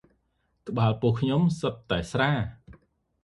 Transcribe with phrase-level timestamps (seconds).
[0.67, 2.31] ក្បាលពោះខ្ញុំសុទ្ឌតែស្រា